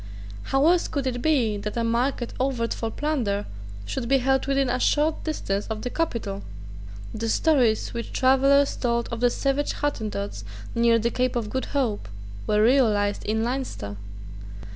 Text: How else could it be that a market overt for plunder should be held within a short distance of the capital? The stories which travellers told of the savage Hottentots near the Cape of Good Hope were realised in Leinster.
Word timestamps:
How 0.45 0.65
else 0.65 0.87
could 0.87 1.05
it 1.05 1.21
be 1.21 1.57
that 1.57 1.77
a 1.77 1.83
market 1.83 2.33
overt 2.39 2.73
for 2.73 2.89
plunder 2.89 3.45
should 3.85 4.07
be 4.09 4.17
held 4.17 4.47
within 4.47 4.67
a 4.67 4.79
short 4.79 5.23
distance 5.23 5.67
of 5.67 5.83
the 5.83 5.91
capital? 5.91 6.41
The 7.13 7.29
stories 7.29 7.93
which 7.93 8.11
travellers 8.11 8.75
told 8.75 9.09
of 9.11 9.19
the 9.19 9.29
savage 9.29 9.73
Hottentots 9.73 10.43
near 10.73 10.97
the 10.97 11.11
Cape 11.11 11.35
of 11.35 11.51
Good 11.51 11.65
Hope 11.65 12.07
were 12.47 12.63
realised 12.63 13.23
in 13.25 13.43
Leinster. 13.43 13.95